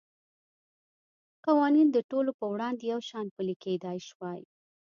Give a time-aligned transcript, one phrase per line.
[1.45, 4.41] قوانین د ټولو په وړاندې یو شان پلی کېدای شوای.